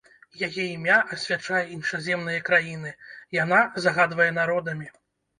[0.45, 2.93] Яе імя асвячае іншаземныя краіны,
[3.43, 4.87] яна загадвае народамі.